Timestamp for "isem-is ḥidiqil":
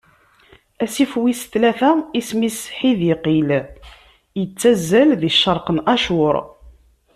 2.19-3.49